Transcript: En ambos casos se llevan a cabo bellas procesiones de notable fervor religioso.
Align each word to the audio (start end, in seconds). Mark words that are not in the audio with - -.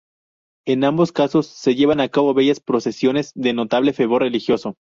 En 0.65 0.83
ambos 0.83 1.11
casos 1.11 1.45
se 1.45 1.75
llevan 1.75 1.99
a 2.01 2.09
cabo 2.09 2.33
bellas 2.33 2.59
procesiones 2.59 3.33
de 3.35 3.53
notable 3.53 3.93
fervor 3.93 4.23
religioso. 4.23 4.73